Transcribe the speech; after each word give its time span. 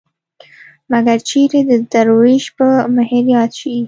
مګر 0.91 1.17
چېرې 1.29 1.61
د 1.69 1.71
دروېش 1.91 2.45
په 2.57 2.67
مهر 2.95 3.25
ياد 3.35 3.51
شي. 3.59 3.75